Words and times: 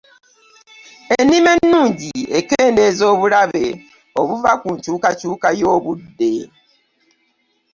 Ennima 1.17 1.49
ennungi 1.59 2.11
ekendeeza 2.39 3.03
obulabe 3.13 3.65
obuva 4.19 4.51
ku 4.61 4.67
nkyukakyuka 4.75 5.47
y’obudde. 5.59 6.33